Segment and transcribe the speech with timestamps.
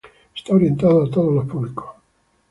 [0.35, 1.85] Está orientado a todos los públicos.